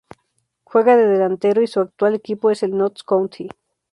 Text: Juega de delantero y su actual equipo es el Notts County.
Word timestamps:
Juega 0.63 0.97
de 0.97 1.05
delantero 1.05 1.61
y 1.61 1.67
su 1.67 1.79
actual 1.79 2.15
equipo 2.15 2.49
es 2.49 2.63
el 2.63 2.75
Notts 2.75 3.03
County. 3.03 3.49